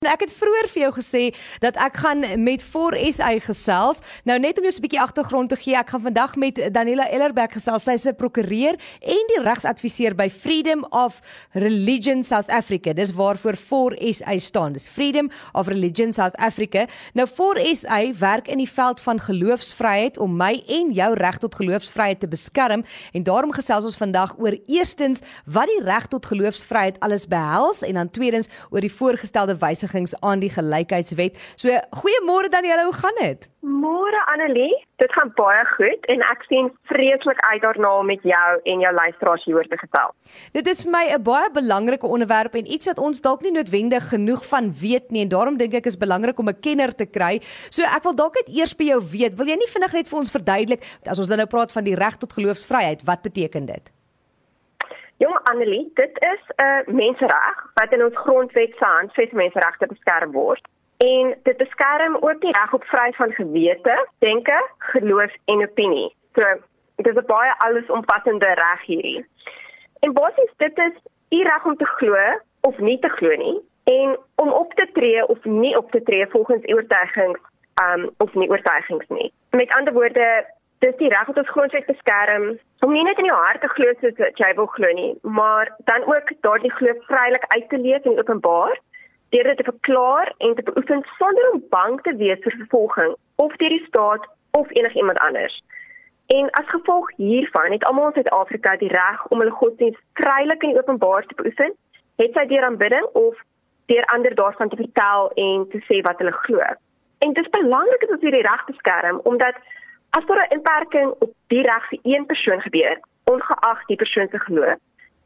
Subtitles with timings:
[0.00, 1.20] Nou, ek het vroeër vir jou gesê
[1.60, 3.98] dat ek gaan met 4SA gesels.
[4.24, 7.52] Nou net om jou 'n bietjie agtergrond te gee, ek gaan vandag met Daniela Ellerberg
[7.52, 7.82] gesels.
[7.84, 11.20] Sy's 'n prokureur en die regsadviseur by Freedom of
[11.52, 12.94] Religion South Africa.
[12.94, 14.72] Dis waarvoor 4SA staan.
[14.72, 16.86] Dis Freedom of Religion South Africa.
[17.12, 22.20] Nou 4SA werk in die veld van geloofsvryheid om my en jou reg tot geloofsvryheid
[22.20, 27.26] te beskerm en daarom gesels ons vandag oor eerstens wat die reg tot geloofsvryheid alles
[27.26, 31.36] behels en dan tweedens oor die voorgestelde wyse wysigings aan die gelykheidswet.
[31.56, 33.48] So goeiemôre Danielle, hoe gaan dit?
[33.60, 38.60] Môre Annelie, dit gaan baie goed en ek sien vreeslik uit daarna om met jou
[38.64, 40.14] en jou luisteraars hieroor te gesels.
[40.52, 44.08] Dit is vir my 'n baie belangrike onderwerp en iets wat ons dalk nie noodwendig
[44.08, 47.40] genoeg van weet nie en daarom dink ek is belangrik om 'n kenner te kry.
[47.70, 50.18] So ek wil dalk net eers by jou weet, wil jy nie vinnig net vir
[50.18, 53.99] ons verduidelik as ons dan nou praat van die reg tot geloofsvryheid, wat beteken dit?
[55.20, 60.32] Jong Annelie, dit is 'n uh, mensereg wat in ons grondwet se handves menseregte beskerm
[60.32, 60.68] word.
[60.96, 66.14] En dit beskerm ook die reg op vryheid van gewete, denke, geloof en opinie.
[66.32, 66.42] So
[66.96, 69.26] dit is 'n baie allesomvattende reg hierdie.
[70.00, 70.96] En basies dit is
[71.28, 75.26] u reg om te glo of nie te glo nie en om op te tree
[75.26, 77.40] of nie op te tree volgens u oortuigings
[77.84, 79.32] um of nie oortuigings nie.
[79.50, 80.46] Met ander woorde,
[80.84, 82.44] dis die reg wat ons grondwet beskerm
[82.84, 86.06] om nie net in jou hart te glo soos jy wil glo nie, maar dan
[86.08, 88.78] ook daardie geloof vrylik uit te leef en openbaar
[89.34, 93.12] deur dit te verklaar en te beoefen sonder om bang te wees vir vervolging
[93.44, 94.24] of deur die staat
[94.58, 95.60] of enigiemand anders.
[96.38, 100.78] En as gevolg hiervan het almal in Suid-Afrika die reg om hulle godsdienst vrylik en
[100.78, 101.74] openbaar te beoefen,
[102.22, 103.38] het sy deur aanbidding of
[103.92, 106.64] deur ander daarvan te vertel en te sê wat hulle glo.
[107.18, 109.62] En dit is belangrik dat ons hierdie reg beskerm omdat
[110.10, 114.38] As daar 'n inperking op die reg vir een persoon gebeur, ongeag die persoon se
[114.38, 114.78] geloof,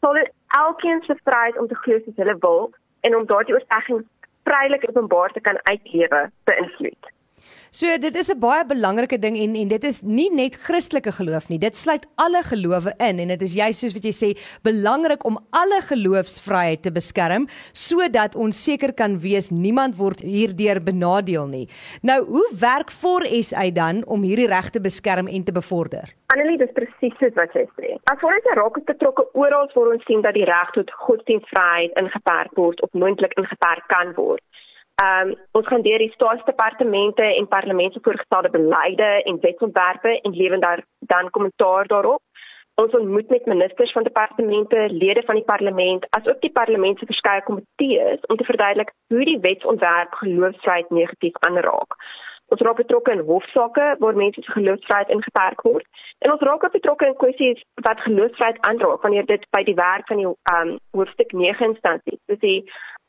[0.00, 2.70] sal dit elkeen se vryheid om te glo soos hulle wil
[3.00, 4.06] en om daardie oortuiging
[4.44, 7.12] vrylik openbaar te kan uitlewe beïnvloed.
[7.70, 11.48] So dit is 'n baie belangrike ding en en dit is nie net Christelike geloof
[11.48, 11.58] nie.
[11.58, 15.38] Dit sluit alle gelowe in en dit is juist soos wat jy sê belangrik om
[15.50, 21.68] alle geloofsvryheid te beskerm sodat ons seker kan wees niemand word hierdeur benadeel nie.
[22.02, 26.14] Nou, hoe werk 4SA dan om hierdie regte beskerm en te bevorder?
[26.32, 27.96] Annelie, dis presies soos wat jy sê.
[28.04, 32.80] As ons raak betrokke oral waar ons sien dat die reg tot godsdienstvryheid ingeperk word
[32.82, 34.40] of moontlik ingeperk kan word.
[35.02, 40.36] Ehm um, ons gaan deur die staatsdepartemente en parlement se voorgestelde beleide en wetsontwerpe en
[40.36, 42.22] lewen daar dan kommentaar daarop.
[42.74, 47.42] Ons ontmoet met ministers van departemente, lede van die parlement, asook die parlement se verskeie
[47.42, 51.94] komitees om te verduidelik hoe die wetsontwerp geloofsvryheid negatief aanraak.
[52.48, 55.86] Ons raak betrokke in hofsaake waar mense se geloofsvryheid ingeperk word
[56.18, 60.22] en ons raak betrokke in kwessies wat geloofsvryheid aanraak wanneer dit by die werk van
[60.22, 62.60] die um, hoofstuk 9 instansie, soos die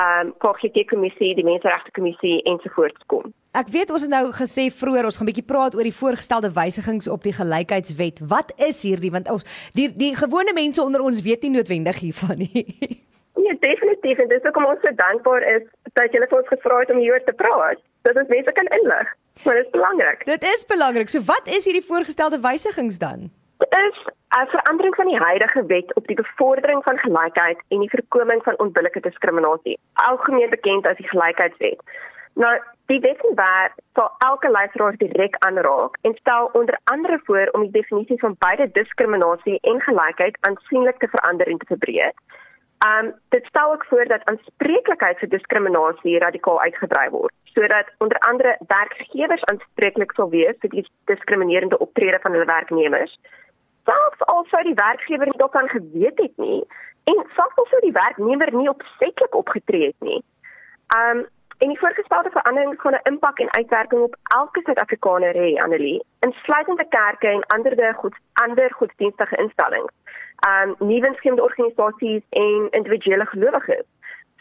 [0.00, 3.32] ehm um, KGK kommissie, die menseregte kommissie ensovoorts kom.
[3.52, 6.50] Ek weet ons het nou gesê vroeër ons gaan 'n bietjie praat oor die voorgestelde
[6.56, 8.22] wysigings op die gelykheidswet.
[8.34, 9.44] Wat is hierdie want ons
[9.74, 12.66] die die gewone mense onder ons weet nie noodwendig hiervan nie.
[13.42, 15.62] Nee, definitief en dis hoekom ons so dankbaar is
[15.98, 17.80] dat julle vir ons gevra het om hieroor te praat.
[18.06, 19.08] Dit is mense kan inlig.
[19.44, 20.24] Maar dit is belangrik.
[20.24, 21.08] Dit is belangrik.
[21.08, 23.32] So wat is hierdie voorgestelde wysigings dan?
[23.72, 23.98] is
[24.40, 28.58] 'n verandering van die huidige wet op die bevordering van gelykheid en die voorkoming van
[28.58, 31.80] onbillike diskriminasie, algemeen bekend as die gelykheidswet.
[32.34, 32.54] Nou,
[32.86, 38.18] die wetsontwerp sal elke luisteraar direk aanraak en stel onder andere voor om die definisie
[38.18, 42.16] van beide diskriminasie en gelykheid aansienlik te verander en te verbreek.
[42.86, 48.56] Um dit stel ook voor dat aanspreeklikheid vir diskriminasie radikaal uitgebrei word sodat onder andere
[48.66, 53.18] werkgewers aanspreeklik sal wees vir die diskriminerende optrede van hulle werknemers
[53.84, 56.64] selfs al sou die werkgewer nie daarvan geweet het nie
[57.10, 60.20] en selfs al sou die werknemer nie opsetlik opgetree het nie.
[60.96, 61.24] Um
[61.62, 66.86] en die voorgestelde verandering gaan 'n impak en uitwerking op elke Suid-Afrikaner hê, Annelie, insluitende
[66.88, 69.92] kerke en ander goed ander godsdienstige instellings.
[70.50, 73.86] Um nuwe skemde organisasies en individuele gelowiges.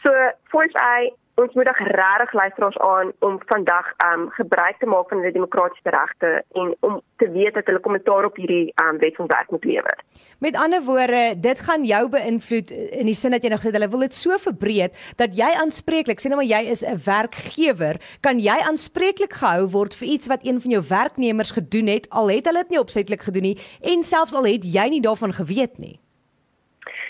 [0.01, 5.17] So, voice I ons moet regtig luisteraars aan om vandag um gebruik te maak van
[5.21, 9.65] hulle demokratiese regte en om te weet dat hulle kommentaar op hierdie um wetsontwerp moet
[9.65, 9.97] lewer.
[10.39, 13.89] Met ander woorde, dit gaan jou beïnvloed in die sin dat jy nog gesê hulle
[13.93, 18.39] wil dit so verbreed dat jy aanspreeklik, sê nou maar jy is 'n werkgewer, kan
[18.39, 22.45] jy aanspreeklik gehou word vir iets wat een van jou werknemers gedoen het al het
[22.45, 25.99] hulle dit nie opsetlik gedoen nie en selfs al het jy nie daarvan geweet nie.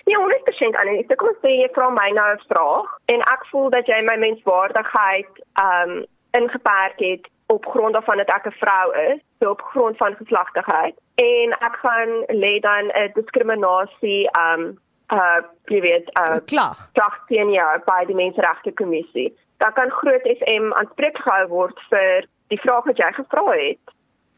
[0.05, 1.05] Nee, 100% Annie.
[1.07, 4.01] So kom ons sê jy vra my nou 'n vraag en ek voel dat jy
[4.01, 5.33] my menswaardigheid
[5.67, 6.05] um
[6.39, 10.95] ingeperk het op grond daarvan dat ek 'n vrou is, so op grond van geslagtigheid
[11.15, 12.11] en ek gaan
[12.43, 14.79] lê dan 'n diskriminasie um
[15.11, 20.25] uh jy weet uh klag klag teen jou by die menseregte kommissie, dan kan Groot
[20.39, 23.83] FM aanspreek gehou word vir die vraag wat jy gevra het.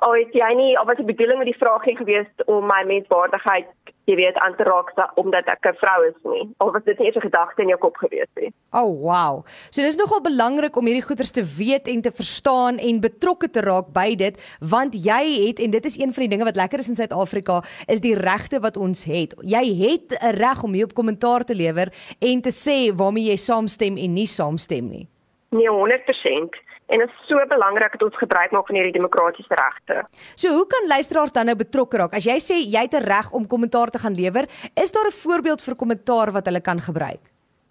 [0.03, 2.81] Al het jy nie of wat die bedoeling met die vraag nie gewees om my
[2.89, 3.69] menswaardigheid,
[4.09, 6.49] jy weet, aan te raak omdat ek 'n vrou is nie.
[6.59, 8.51] Of was dit nie eers 'n gedagte in jou kop gewees nie?
[8.73, 9.45] Oh wow.
[9.71, 13.61] So dis nogal belangrik om hierdie goeters te weet en te verstaan en betrokke te
[13.61, 16.79] raak by dit want jy het en dit is een van die dinge wat lekker
[16.79, 19.35] is in Suid-Afrika is die regte wat ons het.
[19.41, 21.87] Jy het 'n reg om hier op kommentaar te lewer
[22.19, 25.07] en te sê waarmee jy saamstem en nie saamstem nie.
[25.49, 30.03] Nee, 100% en dit is so belangrik dat ons gebruik maak van hierdie demokratiese regte.
[30.35, 32.17] So hoe kan luisteraars dan nou betrokke raak?
[32.17, 34.45] As jy sê jy het 'n reg om kommentaar te gaan lewer,
[34.75, 37.23] is daar 'n voorbeeld vir kommentaar wat hulle kan gebruik?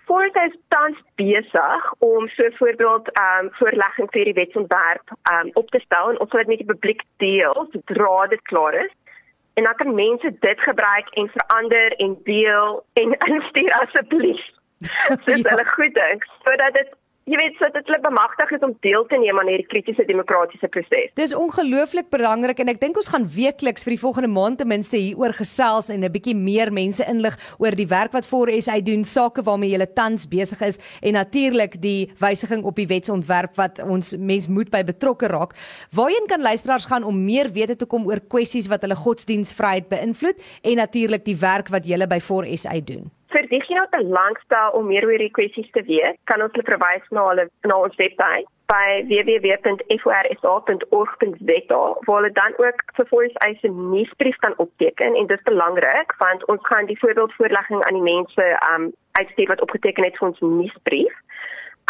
[0.06, 5.46] Voordat hy tans besig om so 'n voorbeeld ehm um, voorlegging vir die wetsontwerp ehm
[5.46, 8.74] um, op te stel en ons sal dit met die publiek deel sodra dit klaar
[8.74, 8.92] is.
[9.54, 14.44] En dan kan mense dit gebruik en verander en deel en instuur asseblief.
[15.24, 15.48] Dis ja.
[15.50, 16.88] hulle goed dink sodat dit
[17.30, 20.68] jy weet so dit hulle bemagtig is om deel te neem aan hierdie kritiese demokratiese
[20.74, 21.12] proses.
[21.18, 24.98] Dis ongelooflik belangrik en ek dink ons gaan weekliks vir die volgende maand ten minste
[24.98, 29.04] hieroor gesels en 'n bietjie meer mense inlig oor die werk wat voor SA doen,
[29.04, 34.16] sake waarmee hulle tans besig is en natuurlik die wysiging op die wetsontwerp wat ons
[34.16, 35.54] mens moet by betrokke raak.
[35.94, 40.42] Waarheen kan luisteraars gaan om meer wete te kom oor kwessies wat hulle godsdienstvryheid beïnvloed
[40.62, 43.10] en natuurlik die werk wat julle by voor SA doen?
[43.32, 47.06] Vir diegene wat belangstel om meer oor hierdie kwessies te weet, kan ons hulle verwys
[47.10, 54.36] na hulle na ons webwerf by www.forsa.org.za waar hulle dan ook vir voice eise nuusbrief
[54.44, 55.10] kan opteken.
[55.14, 59.64] En dit is belangrik want ons gaan die voorbeeldvoorlegging aan die mense um uitstuur wat
[59.66, 61.14] opgeteken het vir ons nuusbrief.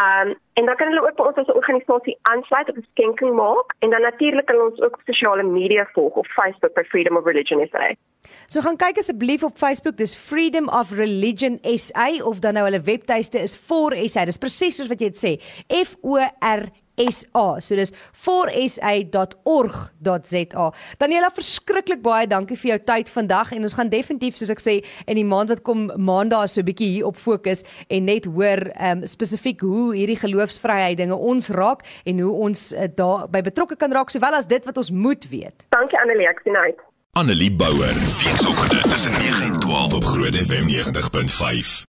[0.06, 0.28] Um
[0.58, 3.68] en dan kan hulle ook by ons as 'n organisasie aansluit op 'n skenking maak
[3.78, 7.24] en dan natuurlik kan ons ook op sosiale media volg op Facebook by Freedom of
[7.24, 7.94] Religion SA.
[8.46, 12.80] So gaan kyk asseblief op Facebook, dis Freedom of Religion SA of dan nou hulle
[12.80, 14.24] webtuiste is for SA.
[14.24, 15.32] Dis presies soos wat jy dit sê.
[15.84, 16.62] F O R
[16.96, 17.60] SA.
[17.60, 19.34] So dis forsa.org.za.
[21.00, 24.74] Daniela, verskriklik baie dankie vir jou tyd vandag en ons gaan definitief soos ek sê
[25.06, 28.60] in die maand wat kom maandag so 'n bietjie hier op fokus en net hoor
[28.76, 30.40] ehm um, spesifiek hoe hierdie geloofsvryheid
[30.96, 34.64] dinge ons raak en hoe ons uh, daar by betrokke kan raak sowel as dit
[34.64, 35.66] wat ons moet weet.
[35.68, 36.80] Dankie Annelie, ek sien uit.
[37.12, 37.94] Annelie Bouwer,
[38.24, 41.90] weekoggend tussen 9 en 12 op Groot FM 90.5.